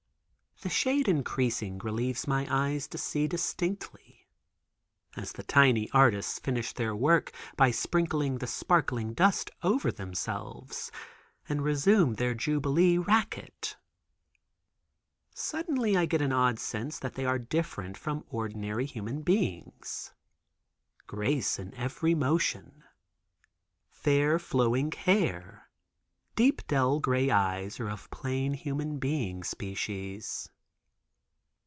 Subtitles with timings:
[0.63, 4.27] The shade increasing relieves my eyes to see distinctly.
[5.17, 10.91] As the tiny artists finish their work by sprinkling the sparkling dust over themselves
[11.49, 13.75] and resume their jubilee racket.
[15.33, 20.13] Suddenly I get an odd sense that they are different from ordinary human beings.
[21.07, 22.83] Grace in every motion.
[23.89, 25.69] Fair flowing hair;
[26.33, 30.47] deep dell gray eyes are of plain human being species.